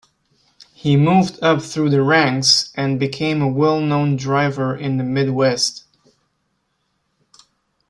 [0.73, 5.83] He moved up through the ranks, and became a well-known driver in the Midwest.